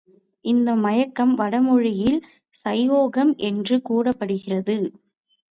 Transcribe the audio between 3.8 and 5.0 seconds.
கூறப்படுகிறது.